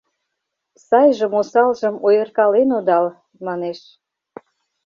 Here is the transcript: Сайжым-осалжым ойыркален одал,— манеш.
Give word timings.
Сайжым-осалжым 0.87 1.95
ойыркален 2.07 2.69
одал,— 2.79 3.05
манеш. 3.45 3.79